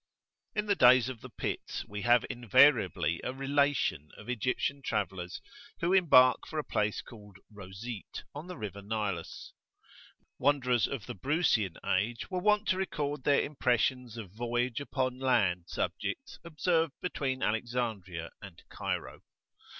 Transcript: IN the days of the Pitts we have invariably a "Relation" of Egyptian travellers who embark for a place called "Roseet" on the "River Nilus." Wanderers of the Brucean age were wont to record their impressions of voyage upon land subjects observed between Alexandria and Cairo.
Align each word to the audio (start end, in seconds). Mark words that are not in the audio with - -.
IN 0.55 0.65
the 0.65 0.73
days 0.73 1.09
of 1.09 1.21
the 1.21 1.29
Pitts 1.29 1.85
we 1.87 2.01
have 2.01 2.25
invariably 2.27 3.21
a 3.23 3.31
"Relation" 3.31 4.09
of 4.17 4.29
Egyptian 4.29 4.81
travellers 4.81 5.39
who 5.79 5.93
embark 5.93 6.47
for 6.47 6.57
a 6.57 6.63
place 6.63 7.03
called 7.03 7.37
"Roseet" 7.53 8.23
on 8.33 8.47
the 8.47 8.57
"River 8.57 8.81
Nilus." 8.81 9.53
Wanderers 10.39 10.87
of 10.87 11.05
the 11.05 11.13
Brucean 11.13 11.77
age 11.85 12.31
were 12.31 12.41
wont 12.41 12.67
to 12.69 12.77
record 12.79 13.25
their 13.25 13.43
impressions 13.43 14.17
of 14.17 14.31
voyage 14.31 14.81
upon 14.81 15.19
land 15.19 15.65
subjects 15.67 16.39
observed 16.43 16.93
between 17.03 17.43
Alexandria 17.43 18.31
and 18.41 18.63
Cairo. 18.71 19.19